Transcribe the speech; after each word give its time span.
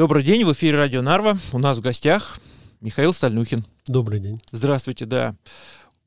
Добрый 0.00 0.22
день, 0.22 0.46
в 0.46 0.52
эфире 0.54 0.78
Радио 0.78 1.02
Нарва. 1.02 1.36
У 1.52 1.58
нас 1.58 1.76
в 1.76 1.82
гостях 1.82 2.40
Михаил 2.80 3.12
Стальнухин. 3.12 3.66
Добрый 3.86 4.18
день. 4.18 4.40
Здравствуйте, 4.50 5.04
да. 5.04 5.36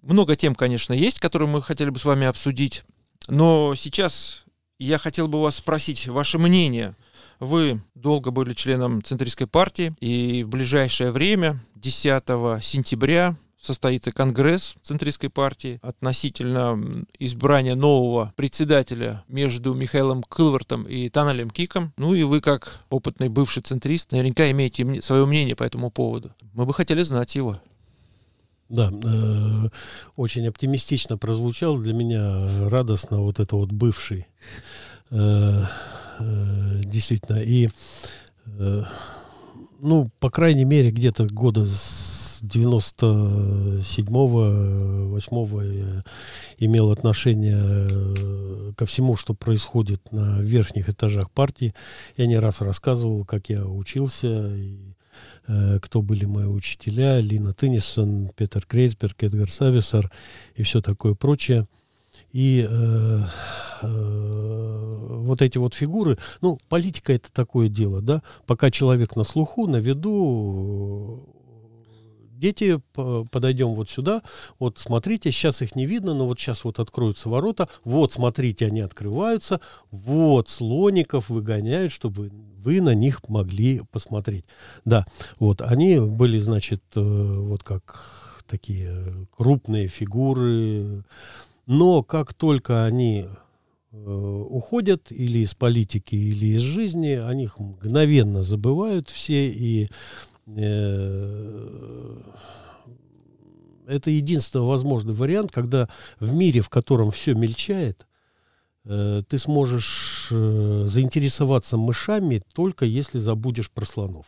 Много 0.01 0.35
тем, 0.35 0.55
конечно, 0.55 0.93
есть, 0.93 1.19
которые 1.19 1.47
мы 1.47 1.61
хотели 1.61 1.91
бы 1.91 1.99
с 1.99 2.03
вами 2.03 2.25
обсудить. 2.25 2.83
Но 3.27 3.75
сейчас 3.75 4.45
я 4.79 4.97
хотел 4.97 5.27
бы 5.27 5.39
вас 5.39 5.57
спросить 5.57 6.07
ваше 6.07 6.39
мнение. 6.39 6.95
Вы 7.39 7.83
долго 7.93 8.31
были 8.31 8.55
членом 8.55 9.03
Центристской 9.03 9.45
партии, 9.45 9.93
и 9.99 10.43
в 10.43 10.49
ближайшее 10.49 11.11
время, 11.11 11.63
10 11.75 12.23
сентября, 12.63 13.37
состоится 13.63 14.11
Конгресс 14.11 14.75
Центристской 14.81 15.29
партии 15.29 15.79
относительно 15.81 17.05
избрания 17.17 17.75
нового 17.75 18.33
председателя 18.35 19.23
между 19.27 19.73
Михаилом 19.73 20.23
Кылвартом 20.23 20.83
и 20.83 21.09
Таналем 21.09 21.49
Киком. 21.49 21.93
Ну 21.97 22.13
и 22.13 22.23
вы, 22.23 22.41
как 22.41 22.81
опытный 22.89 23.29
бывший 23.29 23.63
центрист, 23.63 24.11
наверняка 24.11 24.49
имеете 24.51 25.01
свое 25.01 25.25
мнение 25.25 25.55
по 25.55 25.63
этому 25.63 25.91
поводу. 25.91 26.33
Мы 26.53 26.65
бы 26.65 26.73
хотели 26.73 27.03
знать 27.03 27.35
его. 27.35 27.59
Да, 28.69 28.91
э, 28.91 29.69
очень 30.15 30.47
оптимистично 30.47 31.17
прозвучал 31.17 31.77
для 31.77 31.93
меня 31.93 32.69
радостно 32.69 33.21
вот 33.21 33.39
это 33.39 33.55
вот 33.55 33.71
бывший. 33.71 34.27
Э, 35.11 35.65
э, 36.19 36.81
действительно. 36.83 37.37
И, 37.37 37.69
э, 38.45 38.83
ну, 39.79 40.09
по 40.19 40.31
крайней 40.31 40.65
мере, 40.65 40.91
где-то 40.91 41.27
года 41.27 41.67
с 41.67 42.12
97-го, 42.43 45.09
8 45.09 46.03
имел 46.57 46.91
отношение 46.91 47.87
э, 47.89 48.73
ко 48.75 48.85
всему, 48.85 49.15
что 49.15 49.33
происходит 49.33 50.11
на 50.11 50.41
верхних 50.41 50.89
этажах 50.89 51.31
партии. 51.31 51.73
Я 52.17 52.27
не 52.27 52.37
раз 52.37 52.59
рассказывал, 52.59 53.23
как 53.23 53.47
я 53.49 53.65
учился, 53.65 54.53
и, 54.57 54.93
э, 55.47 55.79
кто 55.81 56.01
были 56.01 56.25
мои 56.25 56.47
учителя, 56.47 57.21
Лина 57.21 57.53
Теннисон, 57.53 58.29
Петер 58.35 58.65
Крейсберг, 58.65 59.23
Эдгар 59.23 59.49
Сависар 59.49 60.11
и 60.55 60.63
все 60.63 60.81
такое 60.81 61.13
прочее. 61.13 61.65
И 62.33 62.67
э, 62.69 63.19
э, 63.83 63.87
вот 63.87 65.41
эти 65.41 65.57
вот 65.59 65.75
фигуры, 65.75 66.17
ну, 66.41 66.57
политика 66.67 67.13
это 67.13 67.31
такое 67.31 67.69
дело, 67.69 68.01
да, 68.01 68.21
пока 68.45 68.69
человек 68.69 69.15
на 69.15 69.23
слуху, 69.23 69.65
на 69.67 69.77
виду, 69.77 71.25
дети, 72.43 72.81
подойдем 73.31 73.69
вот 73.69 73.89
сюда, 73.89 74.21
вот 74.59 74.77
смотрите, 74.77 75.31
сейчас 75.31 75.61
их 75.61 75.75
не 75.75 75.85
видно, 75.85 76.13
но 76.13 76.25
вот 76.25 76.39
сейчас 76.39 76.65
вот 76.65 76.79
откроются 76.79 77.29
ворота, 77.29 77.69
вот 77.85 78.11
смотрите, 78.11 78.67
они 78.67 78.81
открываются, 78.81 79.61
вот 79.91 80.49
слоников 80.49 81.29
выгоняют, 81.29 81.93
чтобы 81.93 82.31
вы 82.63 82.81
на 82.81 82.93
них 82.93 83.21
могли 83.29 83.81
посмотреть. 83.91 84.45
Да, 84.83 85.05
вот 85.39 85.61
они 85.61 85.99
были, 85.99 86.39
значит, 86.39 86.83
э, 86.95 87.01
вот 87.01 87.63
как 87.63 88.43
такие 88.45 89.27
крупные 89.35 89.87
фигуры, 89.87 91.03
но 91.65 92.03
как 92.03 92.33
только 92.33 92.83
они 92.83 93.25
э, 93.91 93.95
уходят 93.95 95.11
или 95.11 95.39
из 95.39 95.55
политики, 95.55 96.15
или 96.15 96.57
из 96.57 96.61
жизни, 96.61 97.13
о 97.13 97.33
них 97.33 97.57
мгновенно 97.57 98.43
забывают 98.43 99.09
все, 99.09 99.49
и 99.49 99.89
это 103.87 104.09
единственный 104.11 104.65
возможный 104.65 105.13
вариант, 105.13 105.51
когда 105.51 105.87
в 106.19 106.33
мире, 106.33 106.61
в 106.61 106.69
котором 106.69 107.11
все 107.11 107.33
мельчает, 107.33 108.07
э, 108.85 109.21
ты 109.27 109.37
сможешь 109.37 110.27
э, 110.31 110.83
заинтересоваться 110.85 111.77
мышами 111.77 112.41
только 112.53 112.85
если 112.85 113.19
забудешь 113.19 113.71
про 113.71 113.85
слонов. 113.85 114.25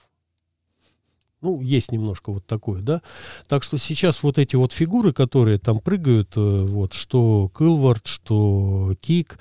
Ну, 1.41 1.61
есть 1.61 1.91
немножко 1.91 2.31
вот 2.31 2.45
такое, 2.47 2.81
да. 2.81 3.02
Так 3.47 3.61
что 3.61 3.77
сейчас 3.77 4.23
вот 4.23 4.39
эти 4.39 4.55
вот 4.55 4.71
фигуры, 4.71 5.13
которые 5.13 5.59
там 5.59 5.80
прыгают, 5.80 6.36
вот, 6.36 6.93
что 6.93 7.49
Кылвард, 7.53 8.08
что 8.08 8.95
Кик, 8.99 9.37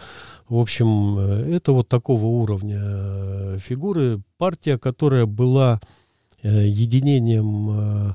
в 0.48 0.58
общем, 0.58 1.18
это 1.18 1.72
вот 1.72 1.88
такого 1.88 2.26
уровня 2.26 3.58
фигуры. 3.58 4.20
Партия, 4.36 4.76
которая 4.76 5.24
была 5.24 5.80
Э, 5.80 6.03
единением 6.48 7.70
э, 7.70 8.14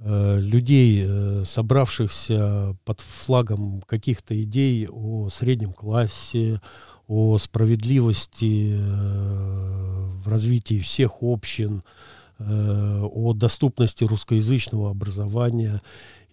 э, 0.00 0.40
людей, 0.40 1.44
собравшихся 1.44 2.76
под 2.84 3.00
флагом 3.00 3.82
каких-то 3.86 4.40
идей 4.42 4.86
о 4.88 5.28
среднем 5.30 5.72
классе, 5.72 6.60
о 7.06 7.38
справедливости 7.38 8.76
в 8.78 10.28
развитии 10.28 10.78
всех 10.78 11.22
общин, 11.22 11.82
о 12.38 13.34
доступности 13.34 14.04
русскоязычного 14.04 14.90
образования 14.90 15.82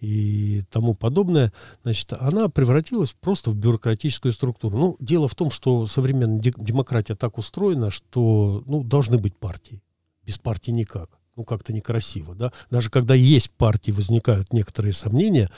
и 0.00 0.62
тому 0.70 0.94
подобное, 0.94 1.52
значит, 1.82 2.12
она 2.12 2.48
превратилась 2.48 3.14
просто 3.20 3.50
в 3.50 3.56
бюрократическую 3.56 4.32
структуру. 4.32 4.78
Ну, 4.78 4.96
дело 5.00 5.26
в 5.26 5.34
том, 5.34 5.50
что 5.50 5.86
современная 5.86 6.40
демократия 6.40 7.16
так 7.16 7.36
устроена, 7.36 7.90
что 7.90 8.62
ну, 8.66 8.84
должны 8.84 9.18
быть 9.18 9.36
партии. 9.36 9.82
Без 10.24 10.38
партии 10.38 10.70
никак 10.70 11.17
ну, 11.38 11.44
как-то 11.44 11.72
некрасиво, 11.72 12.34
да. 12.34 12.52
Даже 12.68 12.90
когда 12.90 13.14
есть 13.14 13.50
партии, 13.52 13.92
возникают 13.92 14.52
некоторые 14.52 14.92
сомнения, 14.92 15.48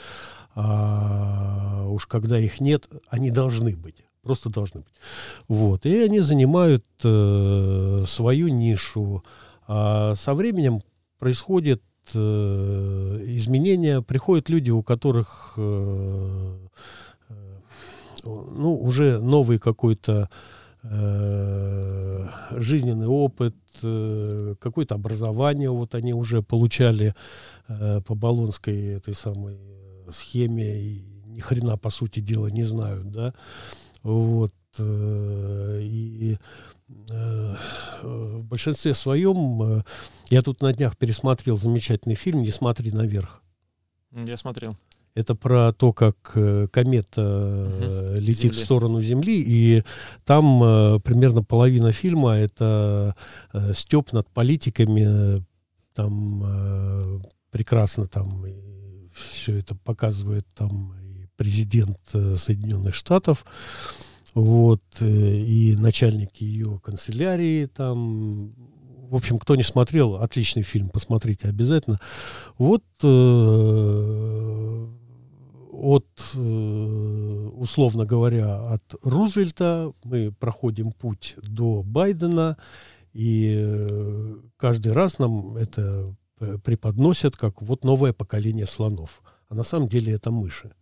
а 0.53 1.87
уж 1.87 2.05
когда 2.05 2.39
их 2.39 2.61
нет, 2.61 2.87
они 3.09 3.31
должны 3.31 3.75
быть. 3.75 4.03
Просто 4.21 4.51
должны 4.51 4.81
быть. 4.81 4.93
Вот. 5.47 5.87
И 5.87 5.97
они 5.97 6.19
занимают 6.19 6.85
э, 7.03 8.03
свою 8.07 8.49
нишу. 8.49 9.23
А 9.67 10.13
со 10.13 10.35
временем 10.35 10.81
происходит 11.17 11.81
э, 12.13 13.23
изменения, 13.25 14.03
приходят 14.03 14.49
люди, 14.49 14.69
у 14.69 14.83
которых 14.83 15.55
э, 15.57 16.57
э, 17.29 17.33
ну, 18.23 18.79
уже 18.79 19.19
новый 19.19 19.57
какой-то 19.57 20.29
э, 20.29 20.60
жизненный 20.83 23.07
опыт, 23.07 23.55
э, 23.83 24.55
какое-то 24.59 24.95
образование 24.95 25.69
вот 25.69 25.95
они 25.95 26.13
уже 26.13 26.41
получали 26.41 27.15
э, 27.67 28.01
по 28.01 28.15
Болонской 28.15 28.95
этой 28.95 29.13
самой 29.13 29.59
схеме 30.11 30.81
и 30.81 31.05
ни 31.25 31.39
хрена 31.39 31.77
по 31.77 31.89
сути 31.89 32.19
дела 32.19 32.47
не 32.47 32.63
знают, 32.63 33.11
да, 33.11 33.33
вот 34.03 34.53
э, 34.79 35.79
и 35.81 36.37
э, 37.11 37.55
в 38.03 38.43
большинстве 38.43 38.93
своем 38.93 39.63
э, 39.63 39.83
я 40.29 40.41
тут 40.41 40.61
на 40.61 40.73
днях 40.73 40.97
пересмотрел 40.97 41.57
замечательный 41.57 42.15
фильм 42.15 42.41
«Не 42.41 42.51
смотри 42.51 42.91
наверх». 42.91 43.41
Я 44.11 44.37
смотрел. 44.37 44.75
Это 45.13 45.35
про 45.35 45.73
то, 45.73 45.91
как 45.91 46.31
э, 46.35 46.67
комета 46.71 47.21
угу. 47.21 48.13
летит 48.13 48.53
Земли. 48.53 48.57
в 48.57 48.63
сторону 48.63 49.01
Земли, 49.01 49.43
и 49.45 49.83
там 50.25 50.63
э, 50.63 50.99
примерно 50.99 51.43
половина 51.43 51.91
фильма 51.91 52.37
это 52.37 53.15
степ 53.73 54.13
над 54.13 54.29
политиками, 54.29 55.43
там 55.93 57.21
прекрасно 57.51 58.07
там 58.07 58.45
все 59.13 59.57
это 59.57 59.75
показывает 59.75 60.47
там 60.55 60.93
президент 61.35 61.99
Соединенных 62.09 62.95
Штатов, 62.95 63.45
вот, 64.33 64.81
и 65.01 65.75
начальник 65.77 66.37
ее 66.37 66.79
канцелярии 66.81 67.65
там, 67.65 68.53
в 69.09 69.15
общем, 69.15 69.39
кто 69.39 69.57
не 69.57 69.63
смотрел, 69.63 70.15
отличный 70.15 70.63
фильм, 70.63 70.87
посмотрите 70.87 71.49
обязательно. 71.49 71.99
Вот 72.57 72.83
э, 73.03 74.87
от, 75.71 76.05
э, 76.35 77.49
условно 77.55 78.05
говоря, 78.05 78.61
от 78.61 78.83
Рузвельта 79.03 79.93
мы 80.03 80.31
проходим 80.31 80.91
путь 80.91 81.35
до 81.41 81.81
Байдена, 81.83 82.57
и 83.13 83.55
э, 83.57 84.35
каждый 84.57 84.91
раз 84.91 85.19
нам 85.19 85.55
это 85.55 86.13
преподносят 86.63 87.37
как 87.37 87.61
вот 87.61 87.83
новое 87.83 88.13
поколение 88.13 88.65
слонов. 88.65 89.21
А 89.47 89.55
на 89.55 89.63
самом 89.63 89.87
деле 89.87 90.13
это 90.13 90.31
мыши. 90.31 90.73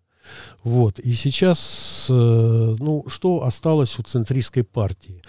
Вот. 0.64 1.00
И 1.00 1.14
сейчас, 1.14 2.08
э, 2.10 2.14
ну, 2.80 3.04
что 3.08 3.44
осталось 3.44 4.00
у 4.00 4.04
центристской 4.04 4.64
партии? 4.64 5.22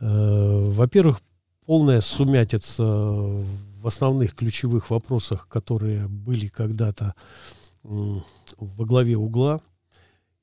Во-первых, 0.00 1.20
полная 1.66 2.00
сумятица 2.00 2.82
в 2.82 3.86
основных 3.86 4.34
ключевых 4.34 4.90
вопросах, 4.90 5.48
которые 5.48 6.08
были 6.08 6.48
когда-то 6.48 7.14
во 7.84 8.84
главе 8.84 9.16
угла, 9.16 9.60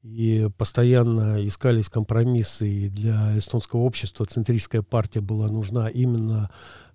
и 0.03 0.47
постоянно 0.57 1.45
искались 1.45 1.89
компромиссы, 1.89 2.67
и 2.67 2.89
для 2.89 3.37
эстонского 3.37 3.81
общества 3.81 4.25
центристская 4.25 4.81
партия 4.81 5.21
была 5.21 5.47
нужна 5.47 5.89
именно 5.89 6.49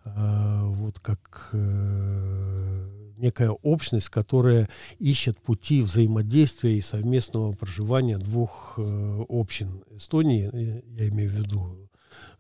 э, 0.05 0.61
вот 0.65 0.99
как 1.01 1.51
э, 1.53 3.13
некая 3.17 3.51
общность, 3.51 4.09
которая 4.09 4.69
ищет 4.99 5.41
пути 5.41 5.83
взаимодействия 5.83 6.77
и 6.77 6.81
совместного 6.81 7.53
проживания 7.53 8.19
двух 8.19 8.75
э, 8.77 9.25
общин 9.29 9.85
Эстонии, 9.91 10.51
я 10.99 11.09
имею 11.09 11.31
в 11.31 11.35
виду 11.35 11.91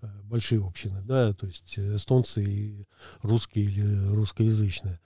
э, 0.02 0.06
большие 0.24 0.64
общины, 0.64 1.00
да, 1.02 1.32
то 1.32 1.46
есть 1.46 1.78
эстонцы 1.78 2.42
и 2.42 2.86
русские 3.22 3.66
или 3.66 4.14
русскоязычные. 4.14 4.98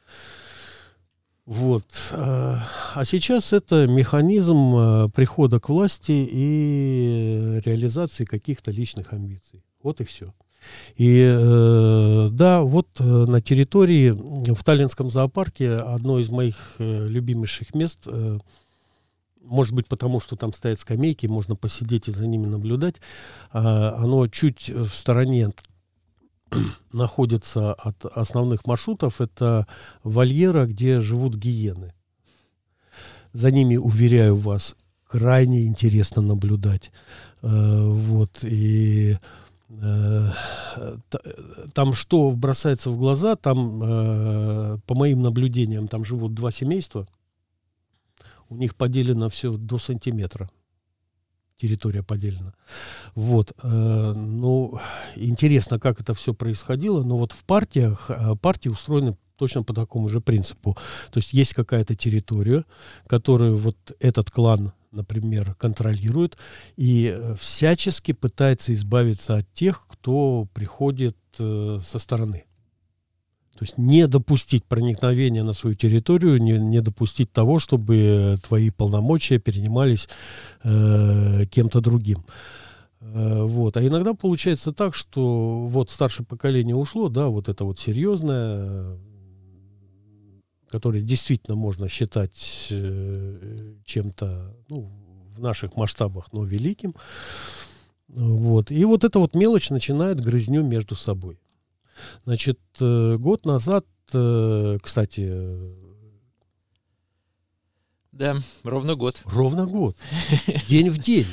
Вот. 1.51 1.85
А 2.13 3.03
сейчас 3.05 3.53
это 3.53 3.89
механизм 3.89 5.11
прихода 5.11 5.59
к 5.59 5.69
власти 5.69 6.13
и 6.31 7.61
реализации 7.65 8.25
каких-то 8.25 8.71
личных 8.71 9.13
амбиций. 9.13 9.65
Вот 9.83 10.01
и 10.01 10.05
все. 10.05 10.33
И 10.97 11.27
э, 11.27 12.29
да, 12.31 12.61
вот 12.61 12.89
э, 12.99 13.03
на 13.03 13.41
территории 13.41 14.11
в 14.11 14.63
Таллинском 14.63 15.11
зоопарке 15.11 15.73
одно 15.73 16.21
из 16.21 16.31
моих 16.31 16.77
э, 16.79 17.09
любимейших 17.09 17.75
мест, 17.75 18.01
э, 18.07 18.39
может 19.43 19.75
быть 19.75 19.89
потому, 19.89 20.21
что 20.21 20.37
там 20.37 20.53
стоят 20.53 20.79
скамейки, 20.79 21.27
можно 21.27 21.57
посидеть 21.57 22.09
и 22.09 22.13
за 22.13 22.27
ними 22.27 22.47
наблюдать, 22.47 22.97
э, 22.97 23.59
оно 23.59 24.29
чуть 24.29 24.69
в 24.69 24.91
стороне 24.91 25.51
находится 26.93 27.73
от 27.73 28.05
основных 28.05 28.67
маршрутов, 28.67 29.21
это 29.21 29.67
вольера, 30.03 30.67
где 30.67 31.01
живут 31.01 31.37
гиены. 31.37 31.93
За 33.33 33.51
ними, 33.51 33.77
уверяю 33.77 34.37
вас, 34.37 34.77
крайне 35.07 35.67
интересно 35.67 36.23
наблюдать. 36.23 36.91
Э, 37.43 37.85
вот, 37.87 38.43
и 38.43 39.17
Э, 39.83 40.31
там 41.75 41.95
что 41.95 42.33
бросается 42.33 42.91
в 42.91 42.99
глаза, 42.99 43.37
там, 43.37 43.81
э, 43.83 44.79
по 44.87 44.95
моим 44.95 45.23
наблюдениям, 45.23 45.87
там 45.87 46.05
живут 46.05 46.35
два 46.35 46.51
семейства, 46.51 47.07
у 48.49 48.57
них 48.57 48.75
поделено 48.75 49.29
все 49.31 49.57
до 49.57 49.79
сантиметра. 49.79 50.51
Территория 51.61 52.03
поделена. 52.03 52.55
Вот. 53.15 53.53
Э, 53.63 54.13
ну, 54.17 54.81
интересно, 55.17 55.79
как 55.79 56.01
это 56.01 56.15
все 56.15 56.33
происходило, 56.33 57.03
но 57.03 57.19
вот 57.19 57.33
в 57.33 57.45
партиях, 57.45 58.11
партии 58.41 58.69
устроены 58.69 59.17
точно 59.37 59.63
по 59.63 59.75
такому 59.75 60.09
же 60.09 60.21
принципу. 60.21 60.77
То 61.11 61.19
есть 61.19 61.33
есть 61.33 61.55
какая-то 61.55 61.95
территория, 61.95 62.65
которую 63.07 63.57
вот 63.57 63.77
этот 63.99 64.31
клан 64.31 64.73
например, 64.93 65.55
контролирует 65.55 66.37
и 66.77 67.15
э, 67.15 67.35
всячески 67.39 68.13
пытается 68.13 68.73
избавиться 68.73 69.37
от 69.37 69.53
тех, 69.53 69.87
кто 69.89 70.49
приходит 70.53 71.17
э, 71.39 71.79
со 71.83 71.99
стороны. 71.99 72.45
То 73.61 73.67
есть 73.67 73.77
не 73.77 74.09
допустить 74.09 74.65
проникновения 74.65 75.45
на 75.45 75.53
свою 75.53 75.77
территорию, 75.77 76.41
не, 76.41 76.53
не 76.53 76.81
допустить 76.81 77.31
того, 77.31 77.59
чтобы 77.59 78.39
твои 78.43 78.71
полномочия 78.71 79.39
перенимались 79.39 80.09
э, 80.65 81.45
кем-то 81.51 81.83
другим. 81.83 82.25
Э, 83.03 83.43
вот. 83.43 83.77
А 83.77 83.87
иногда 83.87 84.15
получается 84.15 84.73
так, 84.73 84.95
что 84.95 85.67
вот 85.67 85.91
старшее 85.91 86.25
поколение 86.25 86.75
ушло, 86.75 87.11
да, 87.11 87.27
вот 87.27 87.51
это 87.51 87.65
вот 87.65 87.79
серьезное, 87.79 88.97
который 90.71 91.03
действительно 91.03 91.55
можно 91.55 91.87
считать 91.87 92.69
э, 92.71 93.75
чем-то 93.85 94.57
ну, 94.71 94.91
в 95.37 95.39
наших 95.39 95.77
масштабах, 95.77 96.33
но 96.33 96.45
великим. 96.45 96.95
Вот. 98.09 98.71
И 98.71 98.83
вот 98.87 99.05
эта 99.05 99.19
вот 99.19 99.35
мелочь 99.35 99.69
начинает 99.69 100.19
грызню 100.19 100.63
между 100.63 100.95
собой. 100.95 101.39
Значит, 102.25 102.59
э, 102.81 103.15
год 103.17 103.45
назад, 103.45 103.87
э, 104.13 104.79
кстати... 104.83 105.31
Да, 108.13 108.37
ровно 108.65 108.97
год. 108.97 109.23
Ровно 109.25 109.67
год. 109.67 109.97
День 110.69 110.91
в 110.91 110.99
день. 110.99 111.27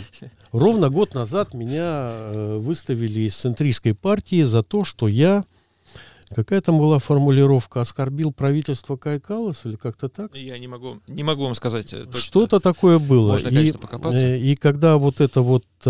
Ровно 0.51 0.89
год 0.89 1.15
назад 1.15 1.53
меня 1.53 2.31
выставили 2.59 3.21
из 3.21 3.35
центристской 3.35 3.93
партии 3.93 4.43
за 4.43 4.63
то, 4.63 4.85
что 4.85 5.07
я 5.07 5.43
Какая 6.35 6.62
там 6.62 6.77
была 6.77 7.00
формулировка? 7.00 7.81
Оскорбил 7.81 8.31
правительство 8.33 8.97
Кайкалас 8.97 9.65
или 9.65 9.75
как-то 9.75 10.09
так? 10.09 10.35
Я 10.35 10.57
не 10.59 10.68
могу, 10.68 11.00
не 11.07 11.24
могу 11.24 11.44
вам 11.44 11.56
сказать 11.56 11.94
э, 11.94 12.06
точно. 12.06 12.19
Что-то 12.19 12.59
такое 12.59 13.00
было. 13.00 13.31
Можно, 13.31 13.50
конечно, 13.50 13.77
и, 13.77 13.81
покопаться. 13.81 14.25
Э, 14.25 14.39
и 14.39 14.56
когда 14.56 14.97
вот 14.97 15.21
это 15.21 15.41
вот 15.41 15.65
э, 15.85 15.89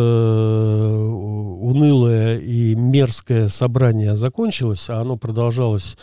унылое 1.60 2.40
и 2.40 2.76
мерзкое 2.76 3.48
собрание 3.48 4.16
закончилось, 4.16 4.90
а 4.90 5.02
оно 5.02 5.18
продолжалось 5.18 5.98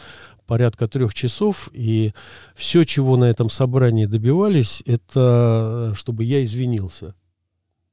порядка 0.47 0.89
трех 0.89 1.15
часов, 1.15 1.71
и 1.73 2.13
все, 2.55 2.85
чего 2.85 3.17
на 3.17 3.25
этом 3.25 3.49
собрании 3.51 4.07
добивались, 4.07 4.83
это 4.85 5.93
э, 5.93 5.95
чтобы 5.97 6.25
я 6.25 6.43
извинился 6.45 7.15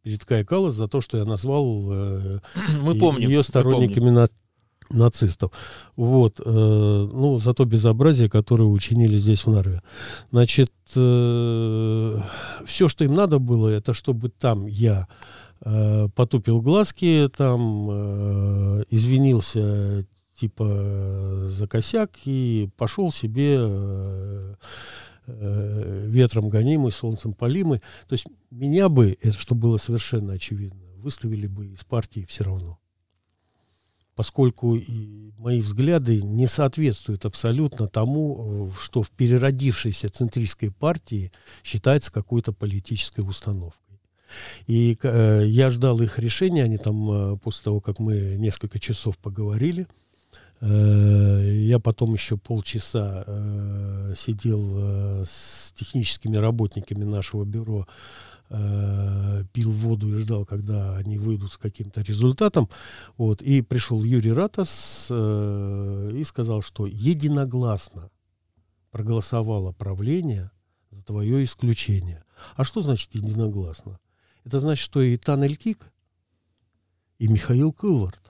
перед 0.03 0.25
Кай 0.25 0.43
Каллас 0.43 0.73
за 0.73 0.87
то, 0.87 1.01
что 1.01 1.17
я 1.17 1.25
назвал 1.25 1.83
э, 1.91 2.39
мы 2.81 2.97
помним, 2.97 3.29
ее 3.29 3.43
сторонниками 3.43 4.09
на 4.09 4.27
нацистов. 4.93 5.51
Вот, 5.95 6.39
э, 6.39 6.43
ну, 6.45 7.39
за 7.39 7.53
то 7.53 7.65
безобразие, 7.65 8.29
которое 8.29 8.65
учинили 8.65 9.17
здесь 9.17 9.45
в 9.45 9.51
Нарве. 9.51 9.81
Значит, 10.31 10.71
э, 10.95 12.21
все, 12.65 12.87
что 12.87 13.03
им 13.03 13.15
надо 13.15 13.39
было, 13.39 13.69
это 13.69 13.93
чтобы 13.93 14.29
там 14.29 14.65
я 14.67 15.07
э, 15.61 16.07
потупил 16.15 16.61
глазки, 16.61 17.29
там 17.35 18.81
извинился 18.89 20.05
типа 20.37 21.45
за 21.47 21.67
косяк 21.67 22.11
и 22.25 22.69
пошел 22.77 23.11
себе 23.11 23.59
ветром 25.27 26.49
гонимый, 26.49 26.91
солнцем 26.91 27.33
полимый. 27.33 27.79
То 28.07 28.13
есть 28.13 28.25
меня 28.49 28.89
бы, 28.89 29.17
это 29.21 29.37
что 29.37 29.53
было 29.55 29.77
совершенно 29.77 30.33
очевидно, 30.33 30.81
выставили 30.97 31.47
бы 31.47 31.67
из 31.67 31.83
партии 31.83 32.25
все 32.27 32.43
равно 32.43 32.80
поскольку 34.15 34.77
мои 35.37 35.61
взгляды 35.61 36.21
не 36.21 36.47
соответствуют 36.47 37.25
абсолютно 37.25 37.87
тому, 37.87 38.69
э, 38.69 38.79
что 38.79 39.03
в 39.03 39.11
переродившейся 39.11 40.09
центристской 40.09 40.71
партии 40.71 41.31
считается 41.63 42.11
какой-то 42.11 42.51
политической 42.53 43.21
установкой. 43.21 43.99
И 44.67 44.97
э, 45.01 45.43
я 45.45 45.69
ждал 45.69 46.01
их 46.01 46.19
решения, 46.19 46.63
они 46.63 46.77
там, 46.77 47.11
э, 47.11 47.37
после 47.37 47.63
того, 47.63 47.79
как 47.79 47.99
мы 47.99 48.35
несколько 48.37 48.79
часов 48.79 49.17
поговорили, 49.17 49.87
э, 50.61 51.65
я 51.65 51.79
потом 51.79 52.13
еще 52.13 52.37
полчаса 52.37 53.23
э, 53.25 54.13
сидел 54.17 54.75
э, 54.77 55.23
с 55.27 55.73
техническими 55.73 56.37
работниками 56.37 57.03
нашего 57.03 57.43
бюро 57.45 57.87
э, 58.51 59.43
пил 59.53 59.71
воду 59.71 60.15
и 60.15 60.19
ждал, 60.19 60.45
когда 60.45 60.95
они 60.97 61.17
выйдут 61.17 61.51
с 61.51 61.57
каким-то 61.57 62.01
результатом. 62.01 62.69
Вот, 63.17 63.41
и 63.41 63.61
пришел 63.61 64.03
Юрий 64.03 64.33
Ратас 64.33 65.07
э, 65.09 66.11
и 66.13 66.23
сказал, 66.23 66.61
что 66.61 66.85
единогласно 66.85 68.09
проголосовало 68.91 69.71
правление 69.71 70.51
за 70.91 71.01
твое 71.01 71.43
исключение. 71.43 72.23
А 72.55 72.63
что 72.63 72.81
значит 72.81 73.15
единогласно? 73.15 73.99
Это 74.43 74.59
значит, 74.59 74.83
что 74.83 75.01
и 75.01 75.17
Тан 75.17 75.43
Элькик, 75.43 75.91
и 77.19 77.27
Михаил 77.27 77.71
Кылвард 77.71 78.20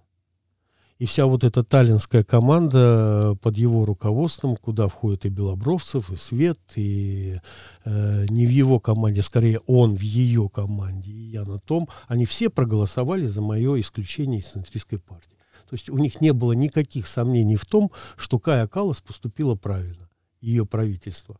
и 1.01 1.05
вся 1.07 1.25
вот 1.25 1.43
эта 1.43 1.63
таллинская 1.63 2.23
команда 2.23 3.35
под 3.41 3.57
его 3.57 3.85
руководством, 3.85 4.55
куда 4.55 4.87
входит 4.87 5.25
и 5.25 5.29
Белобровцев, 5.29 6.11
и 6.11 6.15
Свет, 6.15 6.59
и 6.75 7.39
э, 7.85 8.25
не 8.29 8.45
в 8.45 8.51
его 8.51 8.79
команде, 8.79 9.23
скорее 9.23 9.61
он 9.65 9.95
в 9.95 10.01
ее 10.01 10.47
команде, 10.47 11.09
и 11.11 11.31
я 11.31 11.43
на 11.43 11.57
том, 11.57 11.89
они 12.07 12.25
все 12.25 12.51
проголосовали 12.51 13.25
за 13.25 13.41
мое 13.41 13.79
исключение 13.79 14.41
из 14.41 14.49
центристской 14.49 14.99
партии. 14.99 15.39
То 15.67 15.73
есть 15.73 15.89
у 15.89 15.97
них 15.97 16.21
не 16.21 16.33
было 16.33 16.51
никаких 16.51 17.07
сомнений 17.07 17.55
в 17.55 17.65
том, 17.65 17.89
что 18.15 18.37
Кая 18.37 18.67
Калас 18.67 19.01
поступила 19.01 19.55
правильно, 19.55 20.07
ее 20.39 20.67
правительство. 20.67 21.39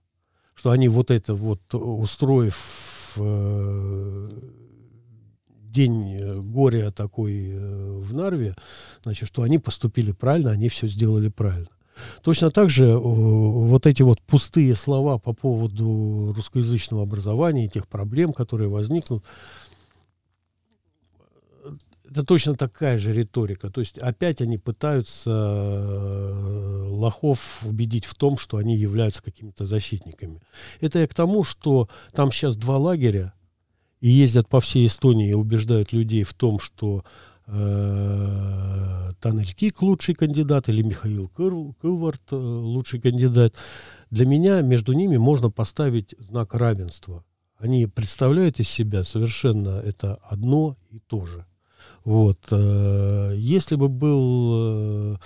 Что 0.56 0.72
они 0.72 0.88
вот 0.88 1.12
это 1.12 1.36
вот, 1.36 1.62
устроив 1.76 3.14
э, 3.16 4.30
день 5.72 6.18
э, 6.20 6.36
горя 6.36 6.92
такой 6.92 7.50
э, 7.52 8.00
в 8.00 8.14
Нарве, 8.14 8.56
значит, 9.04 9.28
что 9.28 9.44
они 9.44 9.58
поступили 9.58 10.12
правильно, 10.12 10.52
они 10.52 10.70
все 10.70 10.88
сделали 10.88 11.30
правильно. 11.30 11.70
Точно 12.24 12.50
так 12.52 12.70
же 12.70 12.98
вот 12.98 13.86
эти 13.86 14.02
вот 14.02 14.22
пустые 14.22 14.74
слова 14.76 15.18
по 15.18 15.34
поводу 15.34 16.34
русскоязычного 16.36 17.04
образования 17.04 17.66
и 17.66 17.70
тех 17.70 17.88
проблем, 17.88 18.34
которые 18.34 18.70
возникнут, 18.70 19.24
это 22.12 22.24
точно 22.24 22.56
такая 22.56 22.98
же 22.98 23.14
риторика. 23.14 23.70
То 23.70 23.80
есть 23.80 23.98
опять 23.98 24.42
они 24.42 24.58
пытаются 24.58 25.32
э, 25.32 26.88
лохов 26.90 27.62
убедить 27.64 28.06
в 28.06 28.16
том, 28.16 28.38
что 28.38 28.58
они 28.58 28.76
являются 28.76 29.24
какими-то 29.24 29.64
защитниками. 29.66 30.42
Это 30.82 31.00
я 31.00 31.08
к 31.08 31.14
тому, 31.14 31.46
что 31.46 31.88
там 32.14 32.32
сейчас 32.32 32.58
два 32.58 32.78
лагеря, 32.78 33.34
и 34.02 34.10
ездят 34.10 34.50
по 34.50 34.60
всей 34.60 34.88
Эстонии 34.88 35.30
и 35.30 35.34
убеждают 35.34 35.94
людей 35.94 36.24
в 36.24 36.34
том, 36.34 36.60
что 36.60 37.06
э, 37.48 39.12
Танель 39.22 39.54
Кик 39.54 39.82
лучший 39.82 40.16
кандидат 40.16 40.68
или 40.68 40.82
Михаил 40.82 41.30
Кыл, 41.30 41.76
Кылвард 41.80 42.22
э, 42.32 42.36
лучший 42.36 43.00
кандидат. 43.00 43.54
Для 44.10 44.26
меня 44.26 44.62
между 44.62 44.94
ними 44.94 45.18
можно 45.18 45.50
поставить 45.50 46.16
знак 46.18 46.56
равенства. 46.56 47.24
Они 47.58 47.86
представляют 47.86 48.60
из 48.60 48.68
себя 48.68 49.04
совершенно 49.04 49.80
это 49.80 50.16
одно 50.24 50.78
и 50.90 51.00
то 51.00 51.26
же. 51.26 51.46
Вот. 52.04 52.40
Э, 52.50 53.34
если 53.36 53.76
бы 53.76 53.88
был, 53.88 55.14
э, 55.14 55.18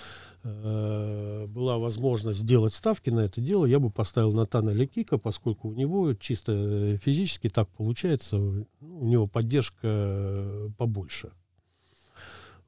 была 0.46 1.80
возможность 1.80 2.40
сделать 2.40 2.74
ставки 2.74 3.10
на 3.10 3.22
это 3.22 3.42
дело, 3.42 3.66
я 3.66 3.80
бы 3.80 3.90
поставил 3.90 4.32
Натана 4.32 4.70
Лекика, 4.70 5.18
поскольку 5.18 5.70
у 5.70 5.74
него 5.74 6.14
чисто 6.14 6.98
физически 6.98 7.50
так 7.50 7.68
получается, 7.70 8.38
ну, 8.38 8.68
у 8.82 9.06
него 9.06 9.26
поддержка 9.26 10.72
побольше. 10.78 11.32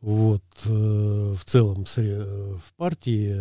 Вот. 0.01 0.43
В 0.65 1.39
целом 1.45 1.85
в 1.85 2.73
партии 2.75 3.35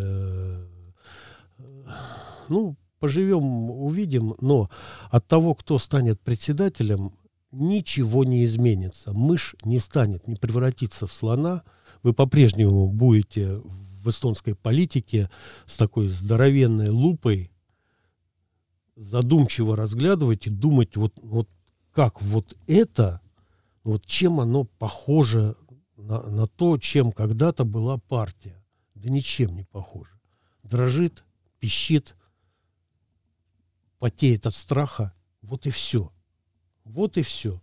ну, 2.48 2.76
поживем, 2.98 3.70
увидим, 3.70 4.34
но 4.40 4.68
от 5.10 5.26
того, 5.26 5.54
кто 5.54 5.78
станет 5.78 6.20
председателем, 6.20 7.12
ничего 7.52 8.24
не 8.24 8.44
изменится. 8.44 9.12
Мышь 9.14 9.54
не 9.64 9.78
станет, 9.78 10.28
не 10.28 10.34
превратится 10.34 11.06
в 11.06 11.12
слона. 11.12 11.62
Вы 12.02 12.12
по-прежнему 12.12 12.90
будете 12.90 13.56
в 13.56 13.85
эстонской 14.08 14.54
политике 14.54 15.30
с 15.66 15.76
такой 15.76 16.08
здоровенной 16.08 16.88
лупой 16.88 17.50
задумчиво 18.96 19.76
разглядывать 19.76 20.46
и 20.46 20.50
думать, 20.50 20.96
вот, 20.96 21.18
вот 21.22 21.48
как 21.92 22.20
вот 22.22 22.56
это, 22.66 23.20
вот 23.84 24.04
чем 24.06 24.40
оно 24.40 24.64
похоже 24.64 25.56
на, 25.96 26.22
на 26.22 26.46
то, 26.46 26.78
чем 26.78 27.12
когда-то 27.12 27.64
была 27.64 27.98
партия. 27.98 28.62
Да 28.94 29.10
ничем 29.10 29.54
не 29.54 29.64
похоже. 29.64 30.18
Дрожит, 30.62 31.24
пищит, 31.58 32.16
потеет 33.98 34.46
от 34.46 34.54
страха. 34.54 35.12
Вот 35.42 35.66
и 35.66 35.70
все. 35.70 36.12
Вот 36.84 37.16
и 37.16 37.22
все. 37.22 37.60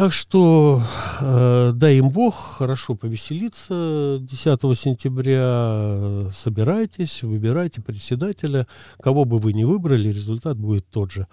Так 0.00 0.14
что 0.14 0.82
э, 1.20 1.72
дай 1.74 1.98
им 1.98 2.08
Бог 2.08 2.34
хорошо 2.34 2.94
повеселиться 2.94 4.16
10 4.22 4.78
сентября. 4.78 6.30
Собирайтесь, 6.32 7.22
выбирайте 7.22 7.82
председателя. 7.82 8.66
Кого 9.02 9.26
бы 9.26 9.38
вы 9.38 9.52
ни 9.52 9.64
выбрали, 9.64 10.08
результат 10.08 10.56
будет 10.56 10.88
тот 10.88 11.12
же. 11.12 11.26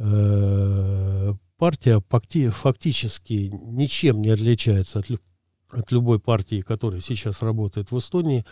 Э, 0.00 1.32
партия 1.58 2.02
фактически 2.50 3.52
ничем 3.52 4.20
не 4.20 4.30
отличается 4.30 4.98
от, 4.98 5.06
от 5.70 5.92
любой 5.92 6.18
партии, 6.18 6.60
которая 6.60 7.00
сейчас 7.00 7.40
работает 7.40 7.92
в 7.92 7.98
Эстонии. 7.98 8.44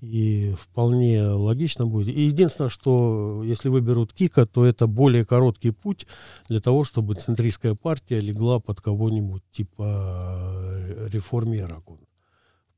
И 0.00 0.54
вполне 0.58 1.22
логично 1.22 1.86
будет. 1.86 2.08
И 2.14 2.22
единственное, 2.22 2.70
что 2.70 3.42
если 3.44 3.68
выберут 3.68 4.14
Кика, 4.14 4.46
то 4.46 4.64
это 4.64 4.86
более 4.86 5.26
короткий 5.26 5.72
путь 5.72 6.06
для 6.48 6.60
того, 6.60 6.84
чтобы 6.84 7.14
центристская 7.16 7.74
партия 7.74 8.20
легла 8.20 8.60
под 8.60 8.80
кого-нибудь 8.80 9.42
типа 9.52 10.74
реформера. 11.12 11.82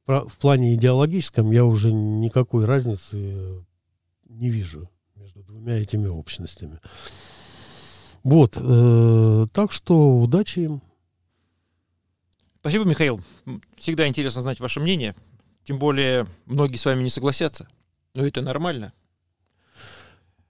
В 0.07 0.37
плане 0.41 0.75
идеологическом 0.75 1.53
я 1.53 1.65
уже 1.65 1.93
никакой 1.93 2.65
разницы 2.65 3.65
не 4.29 4.51
вижу 4.51 4.91
между 5.15 5.45
двумя 5.45 5.79
этими 5.79 6.09
общностями. 6.09 6.81
Вот. 8.25 8.57
Э, 8.59 9.47
так 9.53 9.71
что 9.71 10.19
удачи 10.19 10.61
им. 10.61 10.83
Спасибо, 12.61 12.85
Михаил. 12.85 13.21
Всегда 13.77 14.07
интересно 14.07 14.43
знать 14.43 14.61
ваше 14.61 14.81
мнение. 14.81 15.15
Тем 15.65 15.79
более, 15.79 16.27
многие 16.47 16.77
с 16.77 16.85
вами 16.85 17.03
не 17.03 17.11
согласятся. 17.11 17.69
Но 18.15 18.27
это 18.27 18.43
нормально. 18.43 18.93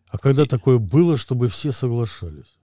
А 0.09 0.19
когда 0.19 0.45
И... 0.45 0.49
такое 0.49 0.78
было, 0.78 1.16
чтобы 1.16 1.49
все 1.49 1.73
соглашались? 1.73 2.59